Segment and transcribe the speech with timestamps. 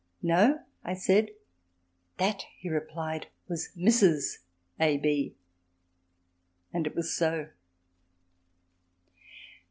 [0.23, 0.59] "No,"
[0.97, 1.33] said I.
[2.17, 4.39] "That," he replied, "was Mrs.
[4.79, 4.97] A.
[4.97, 5.35] B."
[6.73, 7.49] And it was so.